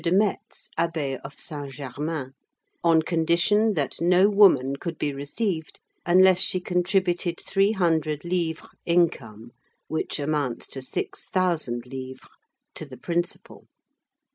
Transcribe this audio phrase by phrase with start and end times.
[0.03, 2.31] de Metz, Abbé of Saint Germain,
[2.83, 9.51] "on condition that no woman could be received unless she contributed three hundred livres income,
[9.87, 12.27] which amounts to six thousand livres,
[12.73, 13.67] to the principal."